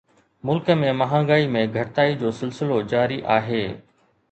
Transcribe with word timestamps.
ملڪ 0.49 0.71
۾ 0.83 0.89
مهانگائي 1.01 1.51
۾ 1.57 1.63
گهٽتائي 1.77 2.17
جو 2.23 2.33
سلسلو 2.41 2.83
جاري 2.95 3.23
آهي 3.39 3.63